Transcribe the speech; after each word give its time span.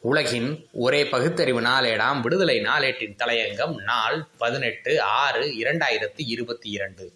உலகின் 0.00 0.68
ஒரே 0.72 1.08
பகுத்தறிவு 1.08 1.60
நாளேடாம் 1.60 2.20
விடுதலை 2.20 2.58
நாளேட்டின் 2.58 3.16
தலையங்கம் 3.24 3.82
நாள் 3.82 4.26
பதினெட்டு 4.38 5.02
ஆறு 5.02 5.46
இரண்டாயிரத்தி 5.46 6.12
இருபத்தி 6.16 6.70
இரண்டு. 6.70 7.12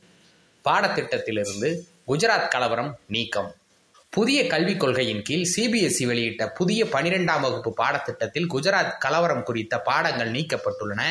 பாடத்திட்டத்திலிருந்து 0.64 1.78
குஜராத் 2.08 2.48
கலவரம் 2.48 2.98
நீக்கம். 3.06 3.54
புதிய 4.08 4.46
கல்விக் 4.46 4.80
கொள்கையின் 4.80 5.22
கீழ் 5.22 5.54
சிபிஎஸ்இ 5.56 6.06
வெளியிட்ட 6.06 6.48
புதிய 6.48 6.84
பனிரெண்டாம் 6.84 7.40
வகுப்பு 7.40 7.84
பாடத்திட்டத்தில் 7.84 8.50
குஜராத் 8.54 8.98
கலவரம் 8.98 9.42
குறித்த 9.42 9.78
பாடங்கள் 9.78 10.30
நீக்கப்பட்டுள்ளன. 10.30 11.02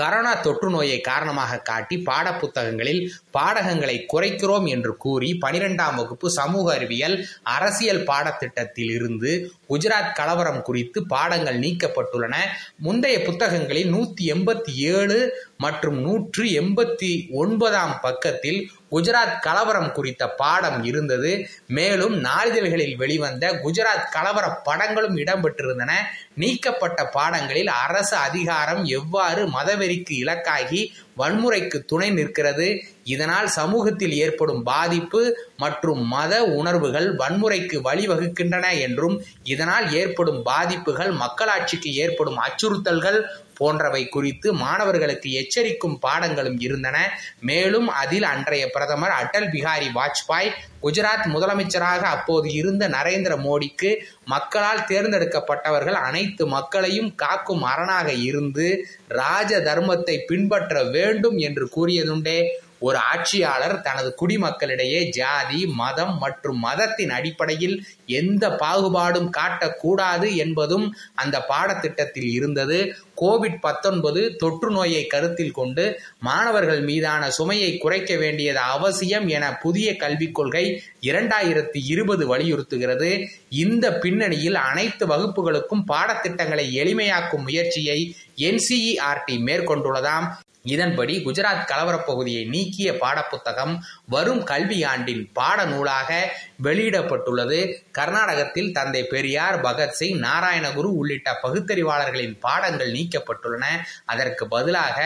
கரோனா 0.00 0.32
தொற்று 0.40 0.70
நோயை 0.70 1.00
காரணமாக 1.00 1.58
காட்டி 1.58 1.96
பாடப்புத்தகங்களில் 1.96 3.00
பாடகங்களை 3.30 4.06
குறைக்கிறோம் 4.12 4.66
என்று 4.66 4.96
கூறி 4.96 5.38
பனிரெண்டாம் 5.40 5.96
வகுப்பு 5.96 6.30
சமூக 6.30 6.72
அறிவியல் 6.74 7.16
அரசியல் 7.42 8.04
பாடத்திட்டத்தில் 8.04 8.92
இருந்து 8.92 9.32
குஜராத் 9.68 10.14
கலவரம் 10.14 10.62
குறித்து 10.62 11.06
பாடங்கள் 11.06 11.58
நீக்கப்பட்டுள்ளன. 11.58 12.34
முந்தைய 12.76 13.22
புத்தகங்களில் 13.22 13.88
நூற்றி 13.88 14.32
எண்பத்தி 14.32 14.74
ஏழு 14.94 15.18
மற்றும் 15.56 15.98
நூற்று 16.00 16.44
எண்பத்தி 16.60 17.12
ஒன்பதாம் 17.42 17.98
பக்கத்தில் 18.02 18.60
குஜராத் 18.90 19.40
கலவரம் 19.40 19.92
குறித்த 19.92 20.28
பாடம் 20.28 20.84
இருந்தது. 20.84 21.48
மேலும் 21.66 22.24
நாளிதழ்களில் 22.24 22.96
வெளிவந்த 22.96 23.52
குஜராத் 23.64 24.10
கலவர 24.10 24.46
படங்களும் 24.64 25.16
இடம்பெற்றிருந்தன. 25.16 25.92
நீக்கப்பட்ட 26.34 27.04
பாடங்களில் 27.04 27.68
அரசு 27.68 28.16
அதிகாரம் 28.16 28.84
எவ்வாறு 28.84 29.46
மதவெறிக்கு 29.46 30.16
இலக்காகி 30.24 30.94
வன்முறைக்கு 31.16 31.78
துணை 31.84 32.10
நிற்கிறது. 32.10 32.68
இதனால் 33.04 33.48
சமூகத்தில் 33.48 34.12
ஏற்படும் 34.12 34.62
பாதிப்பு 34.62 35.36
மற்றும் 35.56 36.06
மத 36.06 36.44
உணர்வுகள் 36.44 37.16
வன்முறைக்கு 37.16 37.76
வழிவகுக்கின்றன 37.88 38.78
என்றும் 38.78 39.22
இதனால் 39.42 39.92
ஏற்படும் 39.92 40.42
பாதிப்புகள் 40.42 41.12
மக்களாட்சிக்கு 41.12 41.92
ஏற்படும் 42.04 42.38
அச்சுறுத்தல்கள் 42.38 43.20
போன்றவை 43.54 44.08
குறித்து 44.08 44.52
மாணவர்களுக்கு 44.54 45.30
எச்சரிக்கும் 45.30 45.96
பாடங்களும் 46.00 46.60
இருந்தன. 46.60 46.96
மேலும் 47.40 47.88
அதில் 47.88 48.22
அன்றைய 48.22 48.70
பிரதமர் 48.70 49.10
அடல் 49.10 49.48
பிகாரி 49.48 49.88
வாஜ்பாய் 49.98 50.48
குஜராத் 50.82 51.26
முதலமைச்சராக 51.34 52.02
அப்போது 52.14 52.52
இருந்த 52.52 52.88
நரேந்திர 52.88 53.32
மோடிக்கு 53.36 53.90
மக்களால் 54.24 54.86
தேர்ந்தெடுக்கப்பட்டவர்கள் 54.88 55.92
அனைத்து 55.92 56.46
மக்களையும் 56.46 57.14
காக்கும் 57.14 57.62
அரணாக 57.62 58.12
இருந்து 58.12 58.88
ராஜ 59.08 59.60
தர்மத்தை 59.60 60.16
பின்பற்ற 60.26 60.84
வேண்டும் 60.84 61.09
வேண்டும் 61.10 61.38
என்று 61.38 61.66
கூறியதுண்டே 61.76 62.40
ஒரு 62.88 62.98
ஆட்சியாளர் 63.12 63.74
தனது 63.80 64.10
குடிமக்களிடையே 64.20 65.00
ஜாதி 65.08 65.66
மதம் 65.80 66.14
மற்றும் 66.18 66.58
மதத்தின் 66.58 67.10
அடிப்படையில் 67.10 67.74
எந்த 68.06 68.48
பாகுபாடும் 68.62 69.28
காட்டக்கூடாது 69.38 70.28
என்பதும் 70.36 70.86
அந்த 71.14 71.36
பாடத்திட்டத்தில் 71.48 72.28
இருந்தது. 72.30 72.78
கோவிட் 73.20 73.58
பத்தொன்பது 73.60 74.22
தொற்று 74.36 74.70
நோயை 74.70 75.02
கருத்தில் 75.06 75.50
கொண்டு 75.50 75.84
மாணவர்கள் 76.20 76.82
மீதான 76.82 77.30
சுமையை 77.30 77.78
குறைக்க 77.78 78.16
வேண்டியது 78.16 78.58
அவசியம் 78.58 79.28
என 79.28 79.54
புதிய 79.56 79.96
கல்விக் 79.96 80.34
கொள்கை 80.34 80.82
இரண்டாயிரத்தி 81.02 81.80
இருபது 81.92 82.26
வலியுறுத்துகிறது. 82.26 83.10
இந்த 83.48 83.98
பின்னணியில் 83.98 84.54
அனைத்து 84.54 85.06
வகுப்புகளுக்கும் 85.06 85.88
பாடத்திட்டங்களை 85.92 86.68
எளிமையாக்கும் 86.82 87.44
முயற்சியை 87.48 88.14
என்சிஇஆர்டி 88.36 89.36
மேற்கொண்டுள்ளதாம். 89.48 90.28
இதன்படி 90.64 91.14
குஜராத் 91.24 91.68
கலவரப் 91.68 92.06
பகுதியை 92.06 92.44
நீக்கிய 92.44 92.88
பாடப்புத்தகம் 92.92 93.74
வரும் 94.06 94.42
கல்வியாண்டின் 94.46 95.24
பாடநூலாக 95.34 96.10
வெளியிடப்பட்டுள்ளது. 96.62 97.58
கர்நாடகத்தில் 97.98 98.72
தந்தை 98.72 99.02
பெரியார் 99.04 99.58
பகத்சிங் 99.62 100.18
நாராயணகுரு 100.26 100.90
உள்ளிட்ட 101.00 101.38
பகுத்தறிவாளர்களின் 101.42 102.36
பாடங்கள் 102.40 102.92
நீக்கப்பட்டுள்ளன. 102.92 103.64
அதற்கு 104.04 104.46
பதிலாக 104.48 104.98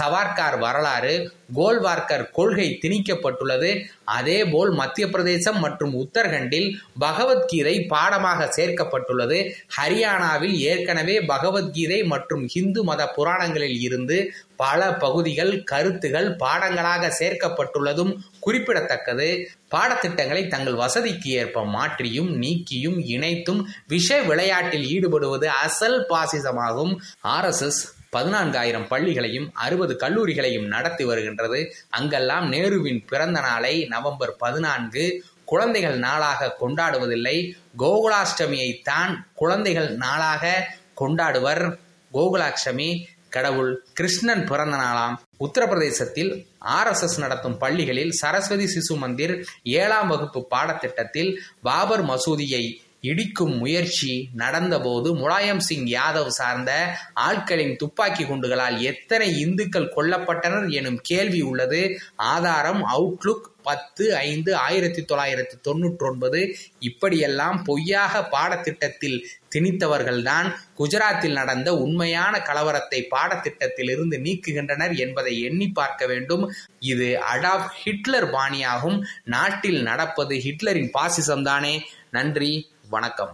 சவார்கார் 0.00 0.58
வரலாறு 0.58 1.14
கோல்வார்க்கர் 1.54 2.30
கொள்கை 2.30 2.78
திணிக்கப்பட்டுள்ளது. 2.82 3.70
அதேபோல் 4.04 4.70
மத்திய 4.72 5.08
பிரதேசம் 5.08 5.58
மற்றும் 5.58 5.94
உத்தரகண்டில் 5.94 6.68
பகவத்கீதை 6.98 7.74
பாடமாக 7.86 8.50
சேர்க்கப்பட்டுள்ளது. 8.56 9.38
ஹரியானாவில் 9.78 10.56
ஏற்கனவே 10.70 11.16
பகவத்கீதை 11.32 12.00
மற்றும் 12.04 12.44
இந்து 12.52 12.84
மத 12.84 13.02
புராணங்களில் 13.16 13.80
இருந்து 13.80 14.18
பல 14.56 14.80
பகுதிகள் 14.94 15.52
கருத்துகள் 15.62 16.28
பாடங்களாக 16.36 17.10
சேர்க்கப்பட்டுள்ளதும் 17.18 18.12
குறிப்பிடத்தக்கது. 18.40 19.50
பாடத்திட்டங்களை 19.70 20.48
தங்கள் 20.48 20.74
வசதிக்கு 20.74 21.30
ஏற்ப 21.30 21.64
மாற்றியும் 21.66 22.42
நீக்கியும் 22.42 22.98
இணைத்தும் 23.06 23.64
விஷ 23.86 24.22
விளையாட்டில் 24.22 24.86
ஈடுபடுவது 24.86 25.44
அசல் 25.44 26.06
பாசிசமாகும். 26.08 26.96
ஆர்எஸ்எஸ் 27.24 27.80
பதினான்காயிரம் 28.16 28.86
பள்ளிகளையும் 28.86 29.50
அறுபது 29.52 29.96
கல்லூரிகளையும் 30.00 30.66
நடத்தி 30.66 31.04
வருகின்றது. 31.04 31.74
அங்கெல்லாம் 31.90 32.52
நேருவின் 32.52 33.06
பிறந்த 33.06 33.40
நாளை 33.40 33.84
நவம்பர் 33.84 34.36
பதினான்கு. 34.36 35.24
குழந்தைகள் 35.44 35.98
நாளாக 35.98 36.56
கொண்டாடுவதில்லை. 36.60 37.52
கோகுலாஷ்டமியை 37.78 38.82
தான் 38.82 39.26
குழந்தைகள் 39.34 39.96
நாளாக 39.96 40.74
கொண்டாடுவர். 41.00 41.78
கோகுலாஷ்டமி 42.14 43.02
கடவுள் 43.30 43.72
கிருஷ்ணன் 43.92 44.44
பிறந்த 44.46 44.76
நாளாம். 44.76 45.16
உத்தரப்பிரதேசத்தில் 45.40 46.30
ஆர்எஸ்எஸ் 46.78 47.18
நடத்தும் 47.18 47.58
பள்ளிகளில் 47.58 48.10
சரஸ்வதி 48.10 48.64
சிசு 48.64 48.96
மந்திர் 48.96 49.34
ஏழாம் 49.62 50.08
வகுப்பு 50.08 50.46
பாடத்திட்டத்தில் 50.50 51.30
பாபர் 51.62 52.04
மசூதியை 52.04 52.64
இடிக்கும் 53.00 53.56
முயற்சி 53.56 54.28
நடந்தபோது 54.36 55.14
முலாயம் 55.14 55.58
சிங் 55.58 55.86
யாதவ் 55.86 56.26
சார்ந்த 56.26 56.98
ஆட்களின் 57.16 57.76
துப்பாக்கி 57.76 58.24
குண்டுகளால் 58.24 58.80
எத்தனை 58.80 59.38
இந்துக்கள் 59.38 59.92
கொல்லப்பட்டனர் 59.96 60.70
எனும் 60.70 61.00
கேள்வி 61.02 61.40
உள்ளது. 61.40 62.00
ஆதாரம் 62.16 62.86
அவுட்லுக் 62.86 63.48
பத்து 63.62 64.16
ஐந்து 64.16 64.56
ஆயிரத்தி 64.56 65.02
தொள்ளாயிரத்தி 65.02 65.54
தொண்ணூற்றி 65.68 65.98
ஒன்பது 65.98 66.56
இப்படியெல்லாம் 66.78 67.62
பொய்யாக 67.62 68.28
பாடத்திட்டத்தில் 68.32 69.24
திணித்தவர்கள்தான் 69.54 70.54
குஜராத்தில் 70.78 71.32
நடந்த 71.32 71.76
உண்மையான 71.76 72.38
கலவரத்தை 72.38 73.04
பாடத்திட்டத்தில் 73.10 73.90
இருந்து 73.90 74.18
நீக்குகின்றனர் 74.18 74.94
என்பதை 74.94 75.40
எண்ணி 75.40 75.68
பார்க்க 75.68 76.06
வேண்டும். 76.06 76.52
இது 76.78 77.20
அடாப் 77.20 77.72
ஹிட்லர் 77.84 78.30
பாணியாகும். 78.30 79.02
நாட்டில் 79.24 79.82
நடப்பது 79.82 80.36
ஹிட்லரின் 80.36 80.90
பாசிசம்தானே. 80.98 81.80
நன்றி. 82.10 82.70
வணக்கம். 82.94 83.32